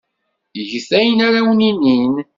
Get 0.71 0.89
ayen 0.99 1.19
ara 1.27 1.39
awen-inin. 1.43 2.15